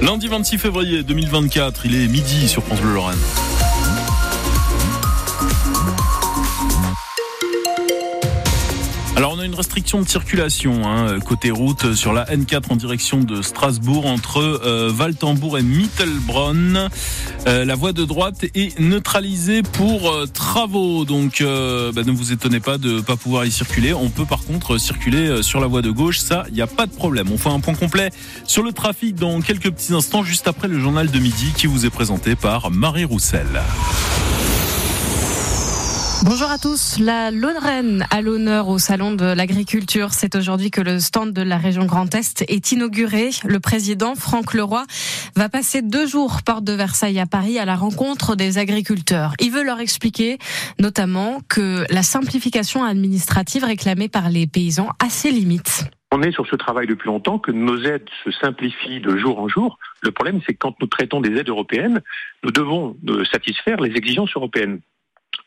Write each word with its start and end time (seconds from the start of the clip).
Lundi 0.00 0.28
26 0.28 0.58
février 0.58 1.02
2024, 1.02 1.86
il 1.86 1.94
est 1.94 2.08
midi 2.08 2.48
sur 2.48 2.62
France 2.64 2.80
Bleu 2.80 2.94
Lorraine. 2.94 3.18
Alors 9.62 9.70
on 9.70 9.70
a 9.70 9.78
une 9.78 9.78
restriction 9.78 10.02
de 10.02 10.08
circulation 10.08 10.88
hein, 10.88 11.20
côté 11.20 11.50
route 11.50 11.94
sur 11.94 12.12
la 12.12 12.24
N4 12.24 12.64
en 12.70 12.76
direction 12.76 13.20
de 13.20 13.42
Strasbourg 13.42 14.06
entre 14.06 14.38
euh, 14.38 14.90
Valtembourg 14.92 15.56
et 15.58 15.62
Mittelbronn. 15.62 16.88
Euh, 17.46 17.64
la 17.64 17.74
voie 17.74 17.92
de 17.92 18.04
droite 18.04 18.44
est 18.54 18.78
neutralisée 18.80 19.62
pour 19.62 20.10
euh, 20.10 20.26
travaux, 20.26 21.04
donc 21.04 21.40
euh, 21.40 21.92
bah, 21.92 22.02
ne 22.04 22.10
vous 22.10 22.32
étonnez 22.32 22.60
pas 22.60 22.76
de 22.76 23.00
pas 23.00 23.16
pouvoir 23.16 23.44
y 23.44 23.52
circuler. 23.52 23.94
On 23.94 24.10
peut 24.10 24.26
par 24.26 24.42
contre 24.44 24.78
circuler 24.78 25.28
euh, 25.28 25.42
sur 25.42 25.60
la 25.60 25.68
voie 25.68 25.82
de 25.82 25.90
gauche, 25.90 26.18
ça 26.18 26.44
il 26.48 26.54
n'y 26.54 26.62
a 26.62 26.66
pas 26.66 26.86
de 26.86 26.92
problème. 26.92 27.28
On 27.32 27.38
fait 27.38 27.50
un 27.50 27.60
point 27.60 27.74
complet 27.74 28.10
sur 28.46 28.62
le 28.62 28.72
trafic 28.72 29.14
dans 29.14 29.40
quelques 29.40 29.70
petits 29.70 29.94
instants, 29.94 30.24
juste 30.24 30.48
après 30.48 30.68
le 30.68 30.80
journal 30.80 31.10
de 31.10 31.18
midi 31.18 31.52
qui 31.56 31.68
vous 31.68 31.86
est 31.86 31.90
présenté 31.90 32.34
par 32.34 32.70
Marie 32.70 33.04
Roussel. 33.04 33.46
Bonjour 36.24 36.52
à 36.52 36.58
tous. 36.58 37.00
La 37.00 37.32
Lorraine 37.32 38.06
à 38.12 38.22
l'honneur 38.22 38.68
au 38.68 38.78
Salon 38.78 39.12
de 39.12 39.24
l'Agriculture. 39.24 40.10
C'est 40.12 40.36
aujourd'hui 40.36 40.70
que 40.70 40.80
le 40.80 41.00
stand 41.00 41.32
de 41.32 41.42
la 41.42 41.56
région 41.56 41.84
Grand 41.84 42.14
Est 42.14 42.44
est 42.48 42.70
inauguré. 42.70 43.30
Le 43.44 43.58
président 43.58 44.14
Franck 44.14 44.54
Leroy 44.54 44.84
va 45.34 45.48
passer 45.48 45.82
deux 45.82 46.06
jours 46.06 46.42
porte 46.46 46.62
de 46.62 46.74
Versailles 46.74 47.18
à 47.18 47.26
Paris 47.26 47.58
à 47.58 47.64
la 47.64 47.74
rencontre 47.74 48.36
des 48.36 48.58
agriculteurs. 48.58 49.32
Il 49.40 49.50
veut 49.50 49.64
leur 49.64 49.80
expliquer 49.80 50.38
notamment 50.78 51.40
que 51.48 51.84
la 51.90 52.04
simplification 52.04 52.84
administrative 52.84 53.64
réclamée 53.64 54.08
par 54.08 54.30
les 54.30 54.46
paysans 54.46 54.90
a 55.04 55.10
ses 55.10 55.32
limites. 55.32 55.90
On 56.12 56.22
est 56.22 56.30
sur 56.30 56.46
ce 56.46 56.54
travail 56.54 56.86
depuis 56.86 57.06
longtemps, 57.06 57.40
que 57.40 57.50
nos 57.50 57.82
aides 57.82 58.08
se 58.22 58.30
simplifient 58.30 59.00
de 59.00 59.16
jour 59.16 59.40
en 59.40 59.48
jour. 59.48 59.78
Le 60.02 60.12
problème, 60.12 60.40
c'est 60.46 60.52
que 60.52 60.58
quand 60.58 60.80
nous 60.80 60.86
traitons 60.86 61.20
des 61.20 61.36
aides 61.36 61.48
européennes, 61.48 62.00
nous 62.44 62.52
devons 62.52 62.96
euh, 63.08 63.24
satisfaire 63.24 63.80
les 63.80 63.96
exigences 63.96 64.30
européennes. 64.36 64.80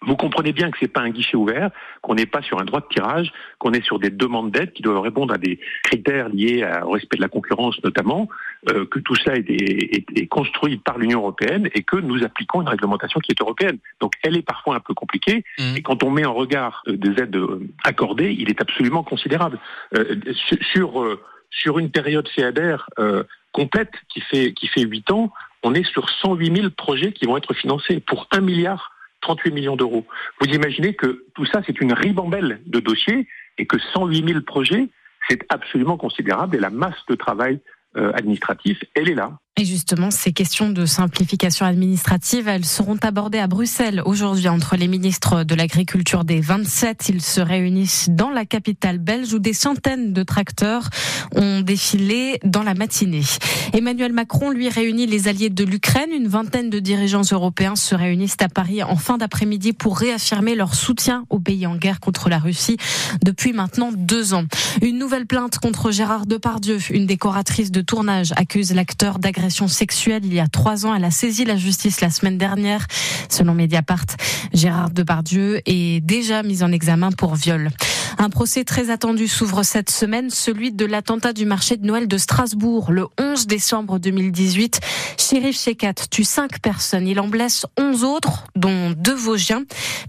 Vous 0.06 0.16
comprenez 0.16 0.53
bien 0.53 0.72
que 0.72 0.78
c'est 0.80 0.88
pas 0.92 1.02
un 1.02 1.09
guichet 1.09 1.36
ouvert, 1.36 1.72
qu'on 2.02 2.16
n'est 2.16 2.25
pas 2.25 2.42
sur 2.42 2.59
un 2.59 2.66
droit 2.66 2.80
de 2.81 2.88
tirage, 2.88 3.31
qu'on 3.59 3.72
est 3.73 3.84
sur 3.84 4.00
des 4.00 4.09
demandes 4.09 4.52
d'aide 4.52 4.72
qui 4.73 4.81
doivent 4.84 5.02
répondre 5.02 5.34
à 5.34 5.38
des 5.38 5.59
critères 5.84 6.30
liés 6.30 6.67
au 6.86 6.92
respect 6.92 7.17
de 7.17 7.22
la 7.22 7.28
concurrence 7.28 7.81
notamment, 7.84 8.30
euh, 8.70 8.86
que 8.86 9.00
tout 9.00 9.16
ça 9.16 9.36
est, 9.36 9.50
est, 9.50 10.06
est 10.16 10.28
construit 10.28 10.78
par 10.78 10.98
l'Union 10.98 11.20
européenne 11.20 11.70
et 11.73 11.83
que 11.83 11.98
nous 11.98 12.23
appliquons 12.23 12.61
une 12.61 12.70
réglementation 12.70 13.20
qui 13.20 13.31
est 13.31 13.42
européenne. 13.42 13.78
Donc 14.00 14.14
elle 14.23 14.38
est 14.38 14.42
parfois 14.42 14.76
un 14.76 14.80
peu 14.80 14.94
compliquée 14.94 15.44
Mmh. 15.58 15.78
et 15.78 15.81
quand 15.81 16.03
on 16.03 16.11
met 16.11 16.26
en 16.26 16.33
regard 16.33 16.83
euh, 16.88 16.98
des 16.98 17.22
aides 17.22 17.36
euh, 17.36 17.59
accordées, 17.83 18.31
il 18.38 18.50
est 18.50 18.61
absolument 18.61 19.03
considérable. 19.03 19.59
Euh, 19.98 20.16
sur- 20.33 20.58
sur 20.72 21.02
euh, 21.02 21.22
sur 21.50 21.80
une 21.80 21.89
période 21.89 22.28
CADR 22.36 22.89
euh, 23.00 23.23
complète 23.52 23.92
qui 24.09 24.22
fait 24.22 24.53
qui 24.53 24.67
fait 24.67 24.81
huit 24.81 25.09
ans, 25.11 25.31
on 25.64 25.73
est 25.73 25.83
sur 25.86 26.09
108 26.09 26.56
000 26.56 26.70
projets 26.72 27.11
qui 27.11 27.26
vont 27.26 27.38
être 27.38 27.53
financés 27.53 28.00
pour 28.00 28.28
1 28.31 28.42
milliard 28.42 28.92
38 29.25 29.51
millions 29.51 29.75
d'euros. 29.75 30.05
Vous 30.39 30.47
imaginez 30.47 30.93
que 30.93 31.25
tout 31.33 31.45
ça, 31.45 31.61
c'est 31.65 31.81
une 31.81 31.93
ribambelle 31.93 32.61
de 32.67 32.79
dossiers 32.79 33.27
et 33.57 33.65
que 33.65 33.79
108 33.79 34.27
000 34.27 34.41
projets, 34.41 34.87
c'est 35.27 35.41
absolument 35.49 35.97
considérable 35.97 36.55
et 36.55 36.59
la 36.59 36.69
masse 36.69 37.01
de 37.09 37.15
travail 37.15 37.59
euh, 37.97 38.11
administratif, 38.13 38.83
elle 38.93 39.09
est 39.09 39.15
là. 39.15 39.39
Et 39.58 39.64
justement, 39.64 40.11
ces 40.11 40.34
questions 40.34 40.70
de 40.70 40.86
simplification 40.86 41.66
administrative, 41.66 42.50
elles 42.50 42.66
seront 42.66 42.98
abordées 43.02 43.38
à 43.38 43.48
Bruxelles 43.48 44.02
aujourd'hui 44.03 44.50
entre 44.50 44.75
les 44.75 44.89
ministres 44.89 45.45
de 45.45 45.56
l'Agriculture 45.56 46.25
des 46.25 46.42
27. 46.42 47.08
Ils 47.08 47.22
se 47.22 47.39
réunissent 47.39 48.09
dans 48.09 48.31
la 48.31 48.44
capitale 48.44 48.98
belge 48.98 49.33
où 49.33 49.39
des 49.39 49.53
centaines 49.53 50.11
de 50.11 50.23
tracteurs 50.23 50.89
ont 51.38 51.61
défilé 51.61 52.38
dans 52.44 52.64
la 52.64 52.73
matinée. 52.73 53.23
Emmanuel 53.72 54.11
Macron, 54.11 54.50
lui, 54.50 54.67
réunit 54.67 55.08
les 55.08 55.30
alliés 55.30 55.50
de 55.50 55.64
l'Ukraine. 55.64 56.09
Une 56.11 56.28
vingtaine 56.28 56.70
de 56.70 56.80
dirigeants 56.80 57.22
européens 57.31 57.78
se 57.78 57.95
réunissent 57.95 58.36
à 58.42 58.50
Paris 58.50 58.83
en 58.83 58.98
fin 58.98 59.17
d'après-midi 59.17 59.72
pour 59.72 59.98
réaffirmer 59.98 60.56
leur 60.56 60.76
soutien 60.76 61.23
au 61.30 61.39
pays 61.39 61.66
en 61.66 61.78
guerre 61.78 62.02
contre 62.02 62.27
la 62.27 62.39
Russie 62.39 62.76
depuis 63.23 63.54
maintenant 63.54 63.92
deux 63.95 64.33
ans. 64.33 64.44
Une 64.82 64.98
nouvelle 64.98 65.27
plainte 65.27 65.60
contre 65.60 65.92
Gérard 65.92 66.26
Depardieu, 66.26 66.80
une 66.89 67.05
décoratrice 67.05 67.71
de 67.71 67.80
tournage, 67.80 68.33
accuse 68.36 68.73
l'acteur 68.73 69.17
d'agression 69.17 69.45
sexuelle 69.50 70.22
il 70.26 70.33
y 70.33 70.39
a 70.39 70.48
trois 70.48 70.86
ans. 70.86 70.95
Elle 70.95 71.04
a 71.04 71.11
saisi 71.11 71.45
la 71.45 71.58
justice 71.58 72.02
la 72.02 72.10
semaine 72.10 72.38
dernière. 72.38 72.86
Selon 73.30 73.54
Mediapart, 73.54 74.06
Gérard 74.54 74.89
Depardieu 74.89 75.61
est 75.66 76.02
déjà 76.02 76.44
mis 76.44 76.64
en 76.64 76.72
examen 76.72 77.11
pour 77.11 77.36
viol. 77.36 77.70
Un 78.17 78.30
procès 78.30 78.64
très 78.64 78.89
attendu 78.92 79.27
s'ouvre 79.27 79.64
cette 79.64 79.89
semaine, 79.89 80.30
celui 80.30 80.71
de 80.71 80.86
l'attentat 80.86 81.33
du 81.33 81.45
marché 81.45 81.76
de 81.76 81.86
Noël 81.86 82.08
de 82.08 82.17
Strasbourg 82.17 82.92
le 82.92 83.08
11 83.20 83.45
décembre 83.45 83.99
2018. 83.99 84.80
Shérif 85.20 85.59
Shekat 85.59 85.93
tue 86.09 86.23
cinq 86.23 86.59
personnes. 86.61 87.08
Il 87.08 87.20
en 87.20 87.27
blesse 87.27 87.65
onze 87.77 88.03
autres, 88.05 88.45
dont 88.55 88.92
deux 88.92 89.14
Vosgiens. 89.14 89.64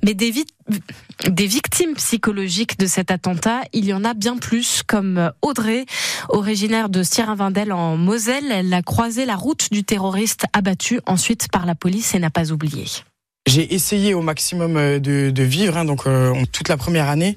Mais 0.05 0.15
des, 0.15 0.31
vi- 0.31 0.47
des 1.29 1.47
victimes 1.47 1.95
psychologiques 1.95 2.79
de 2.79 2.87
cet 2.87 3.11
attentat, 3.11 3.63
il 3.73 3.85
y 3.87 3.93
en 3.93 4.05
a 4.05 4.15
bien 4.15 4.37
plus, 4.37 4.83
comme 4.87 5.33
Audrey, 5.43 5.85
originaire 6.29 6.89
de 6.89 7.03
Sierra-Vindel 7.03 7.73
en 7.73 7.97
Moselle. 7.97 8.53
Elle 8.53 8.73
a 8.73 8.83
croisé 8.83 9.27
la 9.27 9.35
route 9.37 9.67
du 9.73 9.83
terroriste 9.83 10.45
abattu 10.53 11.01
ensuite 11.07 11.49
par 11.51 11.67
la 11.67 11.75
police 11.75 12.15
et 12.15 12.21
n'a 12.21 12.31
pas 12.31 12.53
oublié. 12.53 12.85
J'ai 13.49 13.75
essayé 13.75 14.13
au 14.15 14.23
maximum 14.23 14.77
euh, 14.77 14.99
de, 14.99 15.43
vivre, 15.43 15.77
hein, 15.77 15.85
donc 15.85 16.07
euh, 16.07 16.35
toute 16.53 16.69
la 16.69 16.77
première 16.77 17.09
année. 17.09 17.37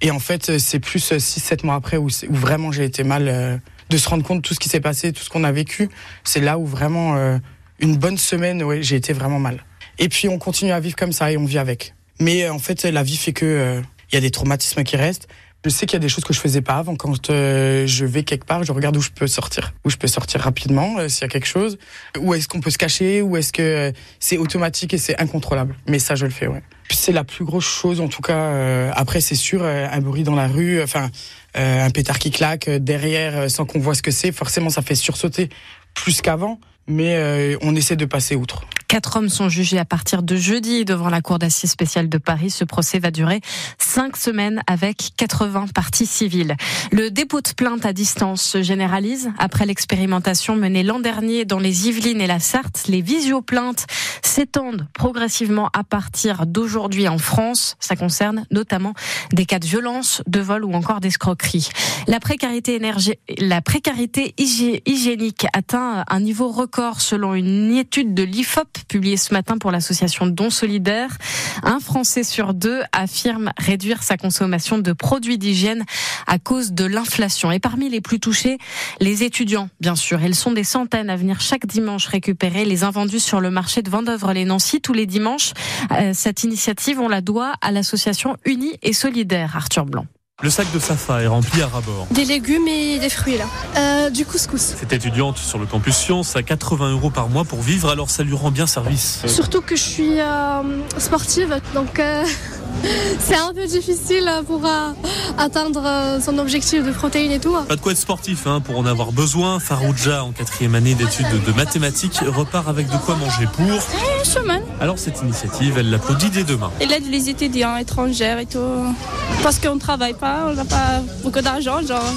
Et 0.00 0.10
en 0.10 0.18
fait, 0.18 0.50
euh, 0.50 0.58
c'est 0.58 0.80
plus 0.80 1.12
6-7 1.12 1.64
mois 1.64 1.74
après 1.74 1.96
où, 1.96 2.08
vraiment 2.28 2.72
j'ai 2.72 2.84
été 2.84 3.04
mal. 3.04 3.28
euh, 3.28 3.56
de 3.90 3.98
se 3.98 4.08
rendre 4.08 4.22
compte 4.24 4.38
de 4.38 4.42
tout 4.42 4.54
ce 4.54 4.60
qui 4.60 4.68
s'est 4.68 4.80
passé, 4.80 5.12
tout 5.12 5.22
ce 5.22 5.28
qu'on 5.28 5.44
a 5.44 5.52
vécu. 5.52 5.90
C'est 6.24 6.40
là 6.40 6.58
où 6.58 6.64
vraiment, 6.64 7.16
euh, 7.16 7.38
une 7.80 7.96
bonne 7.96 8.16
semaine, 8.16 8.62
ouais, 8.62 8.82
j'ai 8.82 8.96
été 8.96 9.12
vraiment 9.12 9.38
mal. 9.38 9.64
Et 9.98 10.08
puis 10.08 10.28
on 10.28 10.38
continue 10.38 10.70
à 10.72 10.80
vivre 10.80 10.96
comme 10.96 11.12
ça 11.12 11.30
et 11.30 11.36
on 11.36 11.44
vit 11.44 11.58
avec. 11.58 11.94
Mais 12.20 12.44
euh, 12.44 12.52
en 12.52 12.58
fait, 12.58 12.84
la 12.84 13.02
vie 13.02 13.16
fait 13.16 13.32
que 13.32 13.44
euh, 13.44 13.82
il 14.10 14.14
y 14.14 14.18
a 14.18 14.20
des 14.20 14.30
traumatismes 14.30 14.84
qui 14.84 14.96
restent. 14.96 15.28
Je 15.64 15.68
sais 15.68 15.84
qu'il 15.84 15.94
y 15.94 15.96
a 15.96 16.00
des 16.00 16.08
choses 16.08 16.24
que 16.24 16.32
je 16.32 16.40
faisais 16.40 16.62
pas 16.62 16.76
avant. 16.76 16.96
Quand 16.96 17.28
euh, 17.28 17.86
je 17.86 18.06
vais 18.06 18.22
quelque 18.22 18.46
part, 18.46 18.64
je 18.64 18.72
regarde 18.72 18.96
où 18.96 19.02
je 19.02 19.10
peux 19.10 19.26
sortir, 19.26 19.74
où 19.84 19.90
je 19.90 19.98
peux 19.98 20.06
sortir 20.06 20.40
rapidement 20.40 20.98
euh, 20.98 21.08
s'il 21.08 21.20
y 21.22 21.24
a 21.24 21.28
quelque 21.28 21.46
chose, 21.46 21.76
où 22.18 22.32
est-ce 22.32 22.48
qu'on 22.48 22.60
peut 22.60 22.70
se 22.70 22.78
cacher, 22.78 23.20
où 23.20 23.36
est-ce 23.36 23.52
que 23.52 23.60
euh, 23.62 23.92
c'est 24.20 24.38
automatique 24.38 24.94
et 24.94 24.98
c'est 24.98 25.20
incontrôlable. 25.20 25.76
Mais 25.86 25.98
ça, 25.98 26.14
je 26.14 26.24
le 26.24 26.30
fais, 26.30 26.46
ouais. 26.46 26.62
C'est 26.90 27.12
la 27.12 27.24
plus 27.24 27.44
grosse 27.44 27.66
chose, 27.66 28.00
en 28.00 28.08
tout 28.08 28.22
cas. 28.22 28.38
euh, 28.38 28.90
après, 28.94 29.20
c'est 29.20 29.34
sûr, 29.34 29.62
un 29.62 30.00
bruit 30.00 30.22
dans 30.22 30.34
la 30.34 30.48
rue, 30.48 30.82
enfin, 30.82 31.10
un 31.54 31.90
pétard 31.90 32.18
qui 32.18 32.30
claque 32.30 32.68
derrière 32.68 33.48
sans 33.50 33.64
qu'on 33.64 33.78
voit 33.78 33.94
ce 33.94 34.02
que 34.02 34.10
c'est. 34.10 34.32
Forcément, 34.32 34.70
ça 34.70 34.82
fait 34.82 34.96
sursauter 34.96 35.50
plus 35.94 36.20
qu'avant, 36.20 36.58
mais 36.88 37.56
on 37.62 37.76
essaie 37.76 37.94
de 37.94 38.06
passer 38.06 38.34
outre. 38.34 38.64
Quatre 38.90 39.18
hommes 39.18 39.28
sont 39.28 39.48
jugés 39.48 39.78
à 39.78 39.84
partir 39.84 40.24
de 40.24 40.34
jeudi 40.34 40.84
devant 40.84 41.10
la 41.10 41.20
Cour 41.20 41.38
d'assises 41.38 41.70
spéciale 41.70 42.08
de 42.08 42.18
Paris. 42.18 42.50
Ce 42.50 42.64
procès 42.64 42.98
va 42.98 43.12
durer 43.12 43.40
cinq 43.78 44.16
semaines 44.16 44.62
avec 44.66 45.10
80 45.16 45.66
parties 45.72 46.06
civiles. 46.06 46.56
Le 46.90 47.08
dépôt 47.08 47.40
de 47.40 47.50
plainte 47.56 47.86
à 47.86 47.92
distance 47.92 48.42
se 48.42 48.62
généralise. 48.64 49.30
Après 49.38 49.64
l'expérimentation 49.64 50.56
menée 50.56 50.82
l'an 50.82 50.98
dernier 50.98 51.44
dans 51.44 51.60
les 51.60 51.86
Yvelines 51.86 52.20
et 52.20 52.26
la 52.26 52.40
Sarthe, 52.40 52.88
les 52.88 53.00
visioplaintes 53.00 53.86
s'étendent 54.22 54.88
progressivement 54.92 55.70
à 55.72 55.84
partir 55.84 56.44
d'aujourd'hui 56.44 57.06
en 57.06 57.18
France. 57.18 57.76
Ça 57.78 57.94
concerne 57.94 58.44
notamment 58.50 58.94
des 59.32 59.46
cas 59.46 59.60
de 59.60 59.66
violence, 59.66 60.20
de 60.26 60.40
vol 60.40 60.64
ou 60.64 60.72
encore 60.74 60.98
d'escroquerie. 60.98 61.68
La 62.08 62.18
précarité 62.18 62.74
énergie, 62.74 63.14
la 63.38 63.62
précarité 63.62 64.34
hygi- 64.36 64.82
hygiénique 64.84 65.46
atteint 65.52 66.04
un 66.08 66.18
niveau 66.18 66.48
record 66.50 67.00
selon 67.00 67.34
une 67.34 67.76
étude 67.76 68.14
de 68.14 68.24
l'IFOP 68.24 68.78
publiée 68.86 69.16
ce 69.16 69.32
matin 69.34 69.58
pour 69.58 69.70
l'association 69.70 70.26
Don 70.26 70.50
Solidaire. 70.50 71.16
Un 71.62 71.80
Français 71.80 72.22
sur 72.22 72.54
deux 72.54 72.80
affirme 72.92 73.52
réduire 73.58 74.02
sa 74.02 74.16
consommation 74.16 74.78
de 74.78 74.92
produits 74.92 75.38
d'hygiène 75.38 75.84
à 76.26 76.38
cause 76.38 76.72
de 76.72 76.84
l'inflation. 76.84 77.50
Et 77.50 77.58
parmi 77.58 77.88
les 77.88 78.00
plus 78.00 78.20
touchés, 78.20 78.58
les 79.00 79.22
étudiants, 79.22 79.68
bien 79.80 79.96
sûr. 79.96 80.22
Ils 80.22 80.34
sont 80.34 80.52
des 80.52 80.64
centaines 80.64 81.10
à 81.10 81.16
venir 81.16 81.40
chaque 81.40 81.66
dimanche 81.66 82.06
récupérer 82.06 82.64
les 82.64 82.84
invendus 82.84 83.20
sur 83.20 83.40
le 83.40 83.50
marché 83.50 83.82
de 83.82 83.90
Vendœuvre-les-Nancy 83.90 84.80
tous 84.80 84.92
les 84.92 85.06
dimanches. 85.06 85.52
Euh, 85.92 86.12
cette 86.14 86.44
initiative, 86.44 87.00
on 87.00 87.08
la 87.08 87.20
doit 87.20 87.54
à 87.60 87.70
l'association 87.70 88.36
Unie 88.44 88.78
et 88.82 88.92
Solidaire, 88.92 89.56
Arthur 89.56 89.86
Blanc. 89.86 90.06
Le 90.42 90.48
sac 90.48 90.72
de 90.72 90.78
Safa 90.78 91.22
est 91.22 91.26
rempli 91.26 91.60
à 91.60 91.66
rabord. 91.66 92.06
Des 92.12 92.24
légumes 92.24 92.66
et 92.66 92.98
des 92.98 93.10
fruits 93.10 93.36
là. 93.36 93.44
Euh, 93.76 94.08
du 94.08 94.24
couscous. 94.24 94.74
Cette 94.78 94.92
étudiante 94.94 95.36
sur 95.36 95.58
le 95.58 95.66
campus 95.66 95.94
Science 95.94 96.34
a 96.34 96.42
80 96.42 96.92
euros 96.92 97.10
par 97.10 97.28
mois 97.28 97.44
pour 97.44 97.60
vivre, 97.60 97.90
alors 97.90 98.08
ça 98.08 98.22
lui 98.22 98.34
rend 98.34 98.50
bien 98.50 98.66
service. 98.66 99.22
Surtout 99.26 99.60
que 99.60 99.76
je 99.76 99.82
suis 99.82 100.18
euh, 100.18 100.62
sportive, 100.96 101.60
donc 101.74 101.98
euh, 101.98 102.24
c'est 103.20 103.36
un 103.36 103.52
peu 103.54 103.66
difficile 103.66 104.30
pour 104.46 104.64
euh, 104.64 104.92
atteindre 105.38 105.82
euh, 105.84 106.20
son 106.20 106.38
objectif 106.38 106.84
de 106.84 106.90
protéines 106.90 107.32
et 107.32 107.38
tout. 107.38 107.54
Pas 107.68 107.76
de 107.76 107.80
quoi 107.80 107.92
être 107.92 107.98
sportif 107.98 108.46
hein, 108.46 108.60
pour 108.60 108.78
en 108.78 108.86
avoir 108.86 109.12
besoin. 109.12 109.60
Farouja, 109.60 110.24
en 110.24 110.32
quatrième 110.32 110.74
année 110.74 110.94
d'études 110.94 111.26
de 111.46 111.52
mathématiques, 111.52 112.20
repart 112.26 112.68
avec 112.68 112.88
de 112.88 112.96
quoi 112.96 113.16
manger 113.16 113.46
pour. 113.52 113.66
Une 113.66 114.24
semaine. 114.24 114.62
Alors 114.80 114.98
cette 114.98 115.20
initiative, 115.22 115.78
elle 115.78 115.90
l'applaudit 115.90 116.30
dès 116.30 116.44
demain. 116.44 116.70
Elle 116.80 116.92
aide 116.92 117.10
les 117.10 117.28
étudiants 117.28 117.76
étrangers 117.76 118.36
et 118.40 118.46
tout. 118.46 118.94
Parce 119.42 119.58
qu'on 119.58 119.74
ne 119.74 119.80
travaille 119.80 120.14
pas, 120.14 120.46
on 120.48 120.54
n'a 120.54 120.64
pas 120.64 121.02
beaucoup 121.22 121.40
d'argent, 121.40 121.80
genre. 121.86 122.12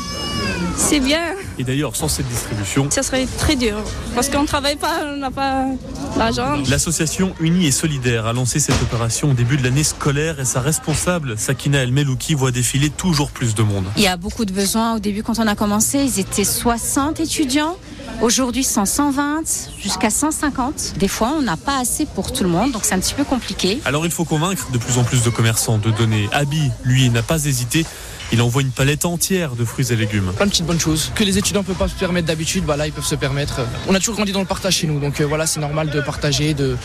C'est 0.75 0.99
bien. 0.99 1.21
Et 1.59 1.63
d'ailleurs, 1.63 1.95
sans 1.95 2.07
cette 2.07 2.27
distribution, 2.27 2.87
Ça 2.89 3.03
serait 3.03 3.27
très 3.37 3.55
dur. 3.55 3.77
Parce 4.15 4.29
qu'on 4.29 4.41
ne 4.41 4.47
travaille 4.47 4.75
pas, 4.75 5.01
on 5.05 5.17
n'a 5.17 5.31
pas 5.31 5.65
l'argent. 6.17 6.57
L'association 6.69 7.33
Unie 7.39 7.67
et 7.67 7.71
Solidaire 7.71 8.25
a 8.25 8.33
lancé 8.33 8.59
cette 8.59 8.81
opération 8.81 9.31
au 9.31 9.33
début 9.33 9.57
de 9.57 9.63
l'année 9.63 9.83
scolaire 9.83 10.39
et 10.39 10.45
sa 10.45 10.61
responsable, 10.61 11.37
Sakina 11.37 11.79
El 11.79 11.91
Melouki, 11.91 12.33
voit 12.33 12.51
défiler 12.51 12.89
toujours 12.89 13.29
plus 13.29 13.53
de 13.55 13.61
monde. 13.63 13.85
Il 13.97 14.03
y 14.03 14.07
a 14.07 14.17
beaucoup 14.17 14.45
de 14.45 14.53
besoins. 14.53 14.95
Au 14.95 14.99
début, 14.99 15.23
quand 15.23 15.39
on 15.39 15.47
a 15.47 15.55
commencé, 15.55 15.99
ils 15.99 16.19
étaient 16.19 16.43
60 16.43 17.19
étudiants. 17.19 17.77
Aujourd'hui, 18.21 18.61
ils 18.61 18.65
sont 18.65 18.85
120 18.85 19.41
jusqu'à 19.79 20.09
150. 20.09 20.95
Des 20.97 21.07
fois, 21.07 21.33
on 21.37 21.41
n'a 21.41 21.57
pas 21.57 21.79
assez 21.79 22.05
pour 22.05 22.31
tout 22.31 22.43
le 22.43 22.49
monde, 22.49 22.71
donc 22.71 22.83
c'est 22.85 22.93
un 22.93 22.99
petit 22.99 23.13
peu 23.13 23.23
compliqué. 23.23 23.79
Alors 23.85 24.05
il 24.05 24.11
faut 24.11 24.25
convaincre 24.25 24.71
de 24.71 24.77
plus 24.77 24.97
en 24.97 25.03
plus 25.03 25.23
de 25.23 25.29
commerçants 25.29 25.77
de 25.77 25.91
donner. 25.91 26.29
Abi, 26.31 26.71
lui, 26.83 27.09
n'a 27.09 27.21
pas 27.21 27.45
hésité. 27.45 27.85
Il 28.33 28.41
envoie 28.41 28.63
une 28.63 28.71
palette 28.71 29.05
entière 29.05 29.55
de 29.55 29.63
fruits 29.63 29.93
et 29.93 29.95
légumes. 29.95 30.33
plein 30.35 30.47
de 30.47 30.49
petites 30.49 30.65
bonnes 30.65 30.79
choses 30.79 31.11
que 31.13 31.23
les 31.23 31.37
étudiants 31.37 31.61
ne 31.61 31.67
peuvent 31.67 31.75
pas 31.75 31.87
se 31.87 31.93
permettre 31.93 32.25
d'habitude. 32.25 32.65
Bah 32.65 32.75
là, 32.75 32.87
ils 32.87 32.91
peuvent 32.91 33.05
se 33.05 33.13
permettre. 33.13 33.61
On 33.87 33.93
a 33.93 33.99
toujours 33.99 34.15
grandi 34.15 34.31
dans 34.31 34.39
le 34.39 34.47
partage 34.47 34.77
chez 34.77 34.87
nous, 34.87 34.99
donc 34.99 35.21
euh, 35.21 35.25
voilà, 35.27 35.45
c'est 35.45 35.59
normal 35.59 35.91
de 35.91 36.01
partager, 36.01 36.55
de, 36.55 36.75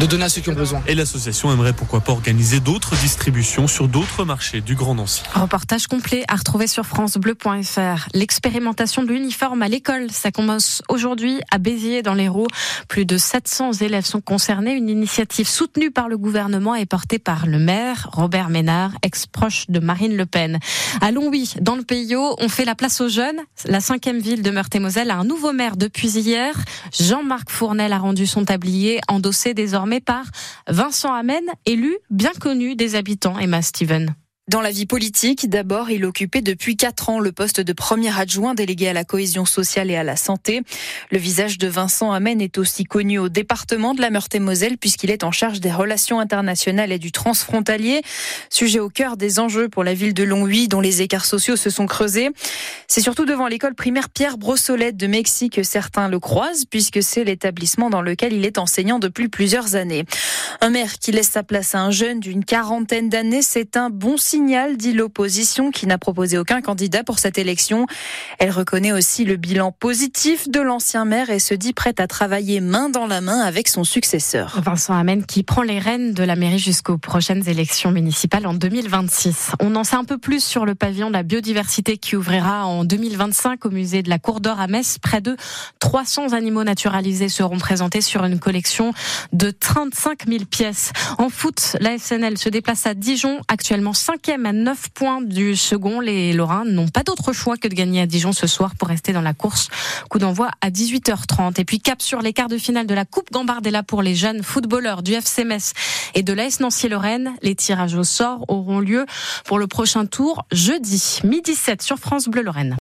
de 0.00 0.04
donner 0.06 0.24
à 0.24 0.28
ceux 0.28 0.42
qui 0.42 0.50
ont 0.50 0.54
besoin. 0.54 0.82
Et 0.86 0.94
l'association 0.94 1.50
aimerait 1.50 1.72
pourquoi 1.72 2.00
pas 2.00 2.12
organiser 2.12 2.60
d'autres 2.60 2.94
distributions 2.96 3.68
sur 3.68 3.88
d'autres 3.88 4.26
marchés 4.26 4.60
du 4.60 4.74
Grand 4.74 4.94
Nancy. 4.94 5.22
Reportage 5.32 5.86
complet 5.86 6.24
à 6.28 6.36
retrouver 6.36 6.66
sur 6.66 6.84
francebleu.fr. 6.84 8.08
L'expérimentation 8.12 9.02
de 9.02 9.08
l'uniforme 9.08 9.62
à 9.62 9.68
l'école, 9.68 10.10
ça 10.10 10.30
commence 10.30 10.82
aujourd'hui 10.90 11.40
à 11.50 11.56
Béziers 11.56 12.02
dans 12.02 12.12
l'Hérault. 12.12 12.48
Plus 12.86 13.06
de 13.06 13.16
700 13.16 13.72
élèves 13.80 14.04
sont 14.04 14.20
concernés. 14.20 14.72
Une 14.72 14.90
initiative 14.90 15.48
soutenue 15.48 15.90
par 15.90 16.10
le 16.10 16.18
gouvernement 16.18 16.74
et 16.74 16.84
portée 16.84 17.18
par 17.18 17.46
le 17.46 17.58
maire 17.58 18.10
Robert 18.12 18.50
Ménard, 18.50 18.90
ex-proche 19.02 19.64
de 19.70 19.78
Marine 19.78 20.14
Le 20.14 20.26
Pen. 20.26 20.58
À 21.00 21.12
Longwy, 21.12 21.54
dans 21.60 21.76
le 21.76 21.82
Pays 21.82 22.16
Haut, 22.16 22.34
on 22.38 22.48
fait 22.48 22.64
la 22.64 22.74
place 22.74 23.00
aux 23.00 23.08
jeunes. 23.08 23.40
La 23.66 23.80
cinquième 23.80 24.18
ville 24.18 24.42
de 24.42 24.50
Meurthe-et-Moselle 24.50 25.10
a 25.10 25.16
un 25.16 25.24
nouveau 25.24 25.52
maire 25.52 25.76
depuis 25.76 26.08
hier. 26.08 26.54
Jean-Marc 26.98 27.50
Fournel 27.50 27.92
a 27.92 27.98
rendu 27.98 28.26
son 28.26 28.44
tablier, 28.44 29.00
endossé 29.08 29.54
désormais 29.54 30.00
par 30.00 30.24
Vincent 30.68 31.12
Amen, 31.12 31.44
élu 31.66 31.96
bien 32.10 32.32
connu 32.40 32.74
des 32.74 32.96
habitants. 32.96 33.38
Emma 33.38 33.62
Steven. 33.62 34.14
Dans 34.48 34.62
la 34.62 34.70
vie 34.70 34.86
politique, 34.86 35.50
d'abord, 35.50 35.90
il 35.90 36.06
occupait 36.06 36.40
depuis 36.40 36.74
quatre 36.74 37.10
ans 37.10 37.20
le 37.20 37.32
poste 37.32 37.60
de 37.60 37.72
premier 37.74 38.18
adjoint 38.18 38.54
délégué 38.54 38.88
à 38.88 38.94
la 38.94 39.04
cohésion 39.04 39.44
sociale 39.44 39.90
et 39.90 39.96
à 39.96 40.04
la 40.04 40.16
santé. 40.16 40.62
Le 41.10 41.18
visage 41.18 41.58
de 41.58 41.68
Vincent 41.68 42.12
Amen 42.12 42.40
est 42.40 42.56
aussi 42.56 42.84
connu 42.84 43.18
au 43.18 43.28
département 43.28 43.92
de 43.92 44.00
la 44.00 44.08
Meurthe-et-Moselle 44.08 44.78
puisqu'il 44.78 45.10
est 45.10 45.22
en 45.22 45.32
charge 45.32 45.60
des 45.60 45.70
relations 45.70 46.18
internationales 46.18 46.92
et 46.92 46.98
du 46.98 47.12
transfrontalier. 47.12 48.00
Sujet 48.48 48.78
au 48.78 48.88
cœur 48.88 49.18
des 49.18 49.38
enjeux 49.38 49.68
pour 49.68 49.84
la 49.84 49.92
ville 49.92 50.14
de 50.14 50.24
Longwy 50.24 50.66
dont 50.66 50.80
les 50.80 51.02
écarts 51.02 51.26
sociaux 51.26 51.56
se 51.56 51.68
sont 51.68 51.84
creusés. 51.84 52.30
C'est 52.86 53.02
surtout 53.02 53.26
devant 53.26 53.48
l'école 53.48 53.74
primaire 53.74 54.08
Pierre 54.08 54.38
Brossolette 54.38 54.96
de 54.96 55.08
Mexique 55.08 55.56
que 55.56 55.62
certains 55.62 56.08
le 56.08 56.20
croisent 56.20 56.64
puisque 56.70 57.02
c'est 57.02 57.24
l'établissement 57.24 57.90
dans 57.90 58.00
lequel 58.00 58.32
il 58.32 58.46
est 58.46 58.56
enseignant 58.56 58.98
depuis 58.98 59.28
plusieurs 59.28 59.74
années. 59.74 60.06
Un 60.62 60.70
maire 60.70 60.94
qui 60.98 61.12
laisse 61.12 61.28
sa 61.28 61.42
place 61.42 61.74
à 61.74 61.80
un 61.80 61.90
jeune 61.90 62.18
d'une 62.18 62.46
quarantaine 62.46 63.10
d'années, 63.10 63.42
c'est 63.42 63.76
un 63.76 63.90
bon 63.90 64.16
signe 64.16 64.37
signal, 64.38 64.76
dit 64.76 64.92
l'opposition, 64.92 65.72
qui 65.72 65.88
n'a 65.88 65.98
proposé 65.98 66.38
aucun 66.38 66.60
candidat 66.60 67.02
pour 67.02 67.18
cette 67.18 67.38
élection. 67.38 67.86
Elle 68.38 68.52
reconnaît 68.52 68.92
aussi 68.92 69.24
le 69.24 69.34
bilan 69.34 69.72
positif 69.72 70.48
de 70.48 70.60
l'ancien 70.60 71.04
maire 71.04 71.28
et 71.30 71.40
se 71.40 71.54
dit 71.54 71.72
prête 71.72 71.98
à 71.98 72.06
travailler 72.06 72.60
main 72.60 72.88
dans 72.88 73.08
la 73.08 73.20
main 73.20 73.40
avec 73.40 73.66
son 73.66 73.82
successeur. 73.82 74.60
Vincent 74.64 74.94
Amen 74.94 75.26
qui 75.26 75.42
prend 75.42 75.62
les 75.62 75.80
rênes 75.80 76.12
de 76.12 76.22
la 76.22 76.36
mairie 76.36 76.60
jusqu'aux 76.60 76.98
prochaines 76.98 77.48
élections 77.48 77.90
municipales 77.90 78.46
en 78.46 78.54
2026. 78.54 79.54
On 79.58 79.74
en 79.74 79.82
sait 79.82 79.96
un 79.96 80.04
peu 80.04 80.18
plus 80.18 80.44
sur 80.44 80.66
le 80.66 80.76
pavillon 80.76 81.08
de 81.08 81.14
la 81.14 81.24
biodiversité 81.24 81.96
qui 81.96 82.14
ouvrira 82.14 82.64
en 82.64 82.84
2025 82.84 83.66
au 83.66 83.70
musée 83.70 84.04
de 84.04 84.08
la 84.08 84.20
Cour 84.20 84.38
d'Or 84.38 84.60
à 84.60 84.68
Metz. 84.68 84.98
Près 85.02 85.20
de 85.20 85.36
300 85.80 86.32
animaux 86.32 86.62
naturalisés 86.62 87.28
seront 87.28 87.58
présentés 87.58 88.02
sur 88.02 88.24
une 88.24 88.38
collection 88.38 88.92
de 89.32 89.50
35 89.50 90.28
000 90.28 90.44
pièces. 90.44 90.92
En 91.18 91.28
foot, 91.28 91.76
la 91.80 91.98
SNL 91.98 92.38
se 92.38 92.48
déplace 92.48 92.86
à 92.86 92.94
Dijon, 92.94 93.40
actuellement 93.48 93.94
5 93.94 94.27
à 94.30 94.52
9 94.52 94.90
points 94.90 95.22
du 95.22 95.56
second. 95.56 96.00
Les 96.00 96.34
Lorrains 96.34 96.66
n'ont 96.66 96.88
pas 96.88 97.02
d'autre 97.02 97.32
choix 97.32 97.56
que 97.56 97.66
de 97.66 97.74
gagner 97.74 98.02
à 98.02 98.06
Dijon 98.06 98.32
ce 98.32 98.46
soir 98.46 98.74
pour 98.74 98.88
rester 98.88 99.14
dans 99.14 99.22
la 99.22 99.32
course. 99.32 99.68
Coup 100.10 100.18
d'envoi 100.18 100.50
à 100.60 100.68
18h30. 100.68 101.58
Et 101.58 101.64
puis 101.64 101.80
cap 101.80 102.02
sur 102.02 102.20
les 102.20 102.34
quarts 102.34 102.48
de 102.48 102.58
finale 102.58 102.86
de 102.86 102.92
la 102.92 103.06
Coupe 103.06 103.32
Gambardella 103.32 103.82
pour 103.82 104.02
les 104.02 104.14
jeunes 104.14 104.42
footballeurs 104.42 105.02
du 105.02 105.14
FC 105.14 105.44
Metz 105.44 105.72
et 106.14 106.22
de 106.22 106.34
l'AS 106.34 106.60
Nancy-Lorraine. 106.60 107.32
Les 107.40 107.54
tirages 107.54 107.94
au 107.94 108.04
sort 108.04 108.44
auront 108.48 108.80
lieu 108.80 109.06
pour 109.46 109.58
le 109.58 109.66
prochain 109.66 110.04
tour 110.04 110.44
jeudi, 110.52 111.20
midi 111.24 111.54
7 111.54 111.80
sur 111.80 111.98
France 111.98 112.28
Bleu 112.28 112.42
Lorraine. 112.42 112.76